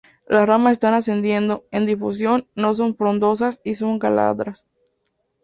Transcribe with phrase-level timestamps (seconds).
[0.27, 4.65] Las ramas están ascendiendo, en difusión, no son frondosas y son glabras.